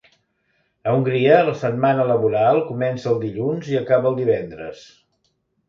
A 0.91 0.93
Hongria, 0.93 1.35
la 1.49 1.53
setmana 1.65 2.07
laboral 2.13 2.63
comença 2.71 3.13
el 3.13 3.21
dilluns 3.27 3.71
i 3.75 3.79
acaba 3.85 4.13
el 4.15 4.21
divendres. 4.25 4.85